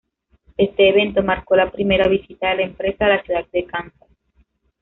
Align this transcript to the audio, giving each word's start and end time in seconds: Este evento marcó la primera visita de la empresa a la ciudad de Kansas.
Este 0.57 0.89
evento 0.89 1.21
marcó 1.21 1.55
la 1.55 1.69
primera 1.69 2.07
visita 2.07 2.47
de 2.49 2.55
la 2.55 2.61
empresa 2.63 3.05
a 3.05 3.09
la 3.09 3.21
ciudad 3.21 3.45
de 3.53 3.65
Kansas. 3.67 4.09